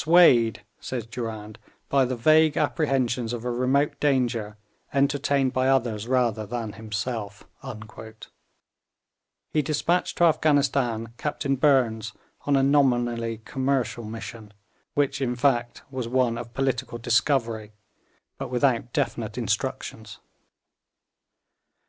'Swayed,' 0.00 0.64
says 0.78 1.06
Durand, 1.06 1.58
'by 1.88 2.04
the 2.04 2.14
vague 2.14 2.56
apprehensions 2.56 3.32
of 3.32 3.44
a 3.44 3.50
remote 3.50 3.98
danger 3.98 4.56
entertained 4.94 5.52
by 5.52 5.66
others 5.66 6.06
rather 6.06 6.46
than 6.46 6.74
himself,' 6.74 7.42
he 9.50 9.60
despatched 9.60 10.16
to 10.18 10.22
Afghanistan 10.22 11.12
Captain 11.18 11.56
Burnes 11.56 12.12
on 12.46 12.54
a 12.54 12.62
nominally 12.62 13.38
commercial 13.38 14.04
mission, 14.04 14.52
which, 14.94 15.20
in 15.20 15.34
fact, 15.34 15.82
was 15.90 16.06
one 16.06 16.38
of 16.38 16.54
political 16.54 16.98
discovery, 16.98 17.72
but 18.38 18.50
without 18.52 18.92
definite 18.92 19.36
instructions. 19.36 20.20